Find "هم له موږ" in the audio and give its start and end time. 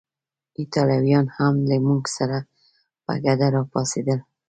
1.37-2.03